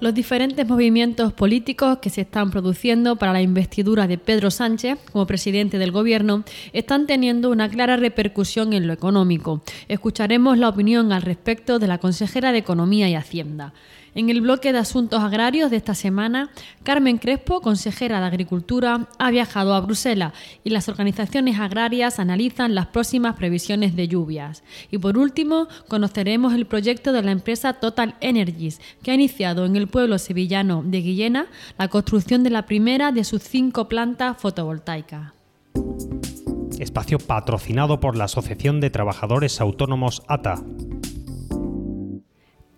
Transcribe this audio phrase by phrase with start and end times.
[0.00, 5.26] Los diferentes movimientos políticos que se están produciendo para la investidura de Pedro Sánchez como
[5.26, 9.60] presidente del Gobierno están teniendo una clara repercusión en lo económico.
[9.88, 13.72] Escucharemos la opinión al respecto de la consejera de Economía y Hacienda.
[14.14, 16.50] En el bloque de asuntos agrarios de esta semana,
[16.82, 20.32] Carmen Crespo, consejera de Agricultura, ha viajado a Bruselas
[20.64, 24.62] y las organizaciones agrarias analizan las próximas previsiones de lluvias.
[24.90, 29.76] Y por último, conoceremos el proyecto de la empresa Total Energies, que ha iniciado en
[29.76, 31.46] el pueblo sevillano de Guillena
[31.78, 35.32] la construcción de la primera de sus cinco plantas fotovoltaicas.
[36.78, 40.62] Espacio patrocinado por la Asociación de Trabajadores Autónomos ATA.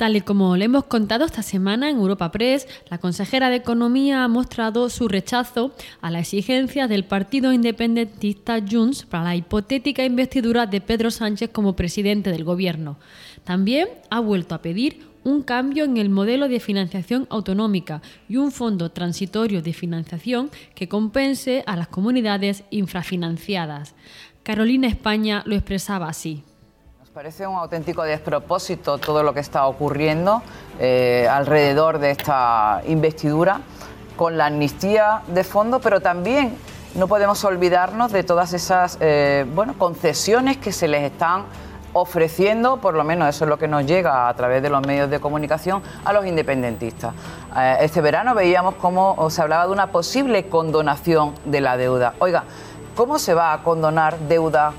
[0.01, 4.25] Tal y como le hemos contado esta semana en Europa Press, la consejera de Economía
[4.25, 10.65] ha mostrado su rechazo a la exigencia del partido independentista Junts para la hipotética investidura
[10.65, 12.97] de Pedro Sánchez como presidente del Gobierno.
[13.45, 18.53] También ha vuelto a pedir un cambio en el modelo de financiación autonómica y un
[18.53, 23.95] fondo transitorio de financiación que compense a las comunidades infrafinanciadas.
[24.45, 26.43] Carolina España lo expresaba así
[27.21, 30.41] parece un auténtico despropósito todo lo que está ocurriendo
[30.79, 33.61] eh, alrededor de esta investidura,
[34.17, 36.57] con la amnistía de fondo, pero también
[36.95, 41.45] no podemos olvidarnos de todas esas eh, bueno, concesiones que se les están
[41.93, 45.11] ofreciendo, por lo menos eso es lo que nos llega a través de los medios
[45.11, 47.13] de comunicación, a los independentistas.
[47.55, 52.15] Eh, este verano veíamos cómo se hablaba de una posible condonación de la deuda.
[52.19, 52.45] Oiga,
[52.97, 54.73] ¿cómo se va a condonar deuda?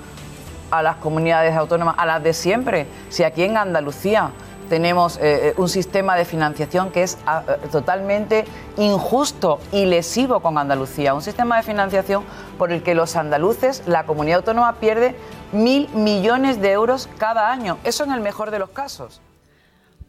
[0.71, 2.87] A las comunidades autónomas, a las de siempre.
[3.09, 4.31] Si aquí en Andalucía
[4.69, 8.45] tenemos eh, eh, un sistema de financiación que es ah, eh, totalmente
[8.77, 12.23] injusto y lesivo con Andalucía, un sistema de financiación
[12.57, 15.13] por el que los andaluces, la comunidad autónoma pierde
[15.51, 17.79] mil millones de euros cada año.
[17.83, 19.21] Eso en el mejor de los casos.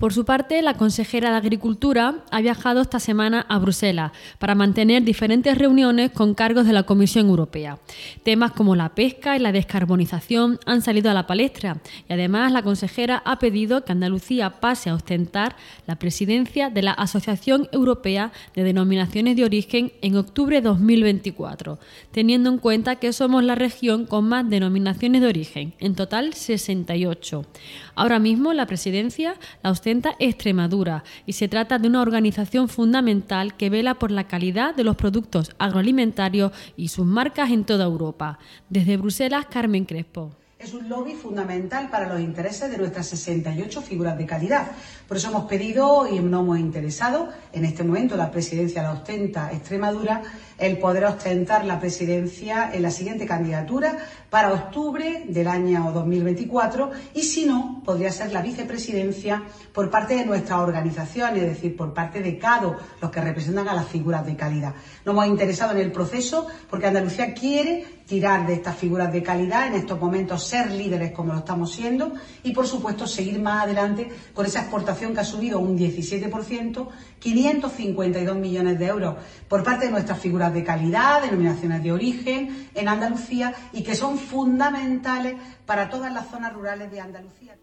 [0.02, 5.04] Por su parte, la consejera de Agricultura ha viajado esta semana a Bruselas para mantener
[5.04, 7.78] diferentes reuniones con cargos de la Comisión Europea.
[8.24, 11.76] Temas como la pesca y la descarbonización han salido a la palestra
[12.08, 15.54] y además la consejera ha pedido que Andalucía pase a ostentar
[15.86, 21.78] la presidencia de la Asociación Europea de Denominaciones de Origen en octubre de 2024,
[22.10, 27.46] teniendo en cuenta que somos la región con más denominaciones de origen, en total 68.
[27.94, 33.70] Ahora mismo la presidencia la ostenta Extremadura y se trata de una organización fundamental que
[33.70, 38.38] vela por la calidad de los productos agroalimentarios y sus marcas en toda Europa.
[38.70, 44.16] Desde Bruselas, Carmen Crespo es un lobby fundamental para los intereses de nuestras 68 figuras
[44.16, 44.70] de calidad.
[45.08, 49.50] Por eso hemos pedido y nos hemos interesado, en este momento la presidencia la ostenta
[49.52, 50.22] Extremadura,
[50.58, 53.98] el poder ostentar la presidencia en la siguiente candidatura
[54.30, 59.42] para octubre del año 2024 y si no, podría ser la vicepresidencia
[59.72, 63.74] por parte de nuestra organización, es decir, por parte de CADO, los que representan a
[63.74, 64.74] las figuras de calidad.
[65.04, 69.66] Nos hemos interesado en el proceso porque Andalucía quiere tirar de estas figuras de calidad,
[69.66, 74.10] en estos momentos ser líderes como lo estamos siendo y, por supuesto, seguir más adelante
[74.34, 79.16] con esa exportación que ha subido un 17%, 552 millones de euros
[79.48, 84.18] por parte de nuestras figuras de calidad, denominaciones de origen en Andalucía y que son
[84.18, 87.56] fundamentales para todas las zonas rurales de Andalucía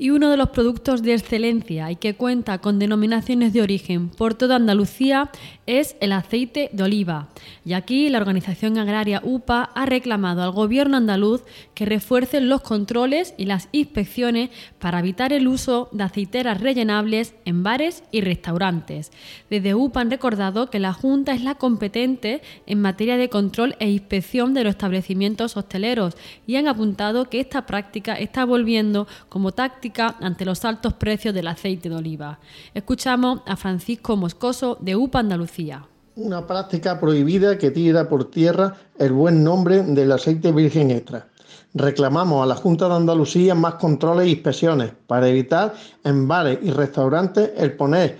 [0.00, 4.32] y uno de los productos de excelencia y que cuenta con denominaciones de origen por
[4.32, 5.30] toda Andalucía
[5.66, 7.28] es el aceite de oliva.
[7.66, 11.42] Y aquí la organización agraria UPA ha reclamado al gobierno andaluz
[11.74, 17.62] que refuercen los controles y las inspecciones para evitar el uso de aceiteras rellenables en
[17.62, 19.12] bares y restaurantes.
[19.50, 23.90] Desde UPA han recordado que la Junta es la competente en materia de control e
[23.90, 26.16] inspección de los establecimientos hosteleros
[26.46, 31.48] y han apuntado que esta práctica está volviendo como táctica ante los altos precios del
[31.48, 32.38] aceite de oliva.
[32.74, 35.84] Escuchamos a Francisco Moscoso de UPA Andalucía.
[36.16, 41.26] Una práctica prohibida que tira por tierra el buen nombre del aceite virgen extra.
[41.74, 46.70] Reclamamos a la Junta de Andalucía más controles e inspecciones para evitar en bares y
[46.70, 48.18] restaurantes el poner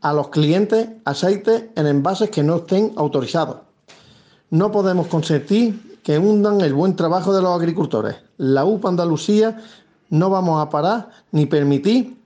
[0.00, 3.58] a los clientes aceite en envases que no estén autorizados.
[4.50, 8.16] No podemos consentir que hundan el buen trabajo de los agricultores.
[8.38, 9.60] La UPA Andalucía
[10.12, 12.18] no vamos a parar ni permitir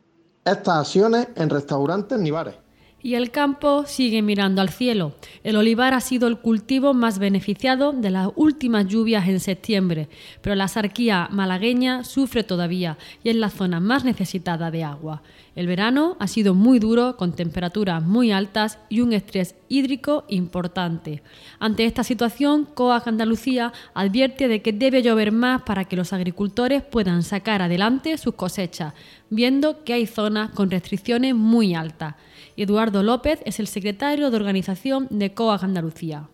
[0.44, 2.56] estas acciones en restaurantes ni bares.
[3.00, 5.14] Y el campo sigue mirando al cielo.
[5.44, 10.08] El olivar ha sido el cultivo más beneficiado de las últimas lluvias en septiembre,
[10.42, 15.22] pero la sarquía malagueña sufre todavía y es la zona más necesitada de agua.
[15.56, 21.22] El verano ha sido muy duro, con temperaturas muy altas y un estrés hídrico importante.
[21.58, 26.82] Ante esta situación, COAG Andalucía advierte de que debe llover más para que los agricultores
[26.82, 28.92] puedan sacar adelante sus cosechas,
[29.30, 32.16] viendo que hay zonas con restricciones muy altas.
[32.58, 36.28] Eduardo López es el secretario de organización de COAG Andalucía.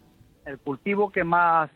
[0.46, 1.70] El cultivo que más,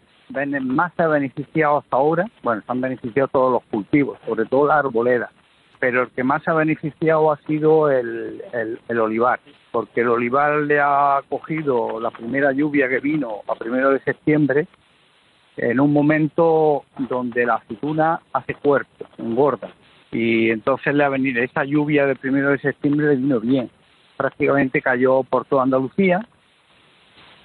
[0.62, 4.66] más se ha beneficiado hasta ahora, bueno, se han beneficiado todos los cultivos, sobre todo
[4.66, 5.31] la arboleda,
[5.78, 8.43] pero el que más ha beneficiado ha sido el,
[8.88, 9.40] el, olivar,
[9.70, 14.67] porque el olivar le ha cogido la primera lluvia que vino a primero de septiembre
[15.56, 19.70] en un momento donde la aceituna hace cuerpo, engorda.
[20.12, 23.70] Y entonces le ha venido esa lluvia del primero de septiembre le vino bien
[24.17, 26.26] prácticamente cayó por toda Andalucía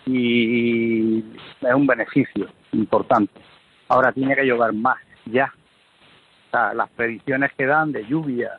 [0.05, 3.39] y es un beneficio importante.
[3.87, 5.53] Ahora tiene que llover más, ya.
[6.51, 8.51] Las predicciones que dan de lluvia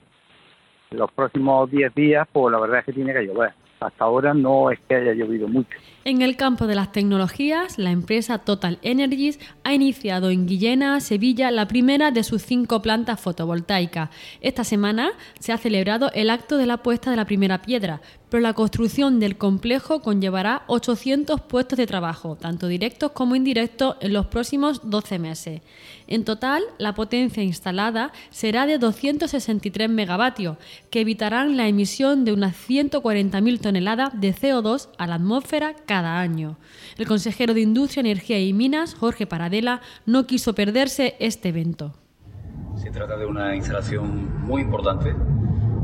[0.91, 3.53] los próximos 10 días, pues la verdad es que tiene que llover.
[3.81, 5.77] Hasta ahora no es que haya llovido mucho.
[6.05, 11.51] En el campo de las tecnologías, la empresa Total Energies ha iniciado en Guillena, Sevilla,
[11.51, 14.11] la primera de sus cinco plantas fotovoltaicas.
[14.41, 15.11] Esta semana
[15.41, 18.01] se ha celebrado el acto de la puesta de la primera piedra,
[18.33, 24.15] pero la construcción del complejo conllevará 800 puestos de trabajo, tanto directos como indirectos, en
[24.15, 25.61] los próximos 12 meses.
[26.07, 30.57] En total, la potencia instalada será de 263 megavatios,
[30.89, 36.57] que evitarán la emisión de unas 140.000 toneladas de CO2 a la atmósfera cada año.
[36.97, 41.93] El consejero de Industria, Energía y Minas, Jorge Paradela, no quiso perderse este evento.
[42.77, 45.15] Se trata de una instalación muy importante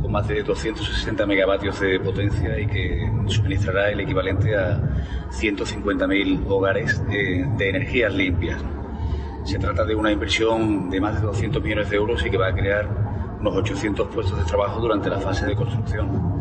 [0.00, 4.80] con más de 260 megavatios de potencia y que suministrará el equivalente a
[5.30, 8.62] 150.000 hogares de, de energías limpias.
[9.44, 12.48] Se trata de una inversión de más de 200 millones de euros y que va
[12.48, 12.88] a crear
[13.40, 16.38] unos 800 puestos de trabajo durante la fase de construcción.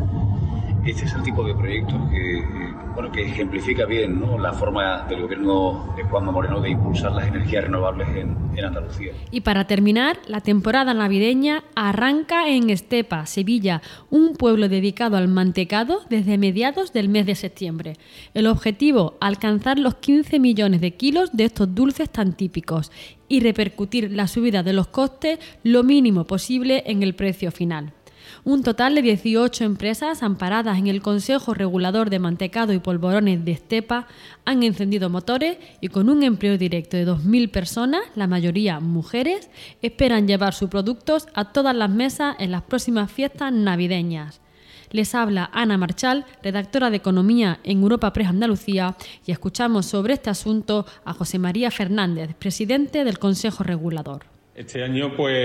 [0.84, 2.67] Este es el tipo de proyectos que,
[2.98, 7.62] bueno, que ejemplifica bien la forma del gobierno de Juanma Moreno de impulsar las energías
[7.62, 9.12] renovables en, en Andalucía.
[9.30, 16.00] Y para terminar, la temporada navideña arranca en Estepa, Sevilla, un pueblo dedicado al mantecado
[16.10, 17.92] desde mediados del mes de septiembre.
[18.34, 22.90] El objetivo, alcanzar los 15 millones de kilos de estos dulces tan típicos
[23.28, 27.92] y repercutir la subida de los costes lo mínimo posible en el precio final.
[28.48, 33.52] Un total de 18 empresas amparadas en el Consejo Regulador de Mantecado y Polvorones de
[33.52, 34.06] Estepa
[34.46, 39.50] han encendido motores y con un empleo directo de 2.000 personas, la mayoría mujeres,
[39.82, 44.40] esperan llevar sus productos a todas las mesas en las próximas fiestas navideñas.
[44.92, 48.96] Les habla Ana Marchal, redactora de Economía en Europa Press Andalucía,
[49.26, 54.37] y escuchamos sobre este asunto a José María Fernández, presidente del Consejo Regulador.
[54.58, 55.36] Este año, pues,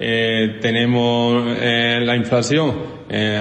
[0.00, 2.74] eh, tenemos eh, la inflación
[3.08, 3.40] eh,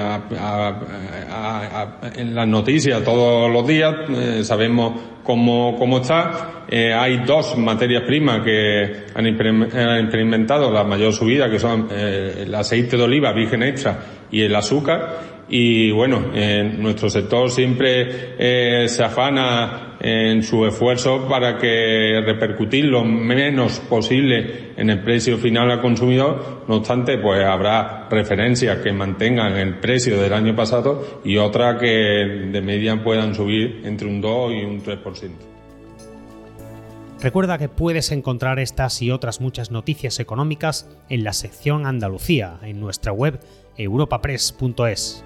[2.15, 3.91] en las noticias todos los días,
[4.43, 6.65] sabemos cómo, cómo está.
[6.69, 13.01] hay dos materias primas que han, experimentado la mayor subida, que son el aceite de
[13.01, 13.97] oliva virgen extra
[14.29, 21.27] y el azúcar y bueno, en nuestro sector siempre eh, se afana en su esfuerzo
[21.27, 26.63] para que repercutir lo menos posible en el precio final al consumidor.
[26.67, 31.87] No obstante, pues habrá referencias que mantengan el precio del año pasado y otras que
[31.87, 35.31] de media puedan subir entre un 2 y un 3%.
[37.21, 42.79] Recuerda que puedes encontrar estas y otras muchas noticias económicas en la sección Andalucía en
[42.79, 43.41] nuestra web
[43.75, 45.25] europapress.es.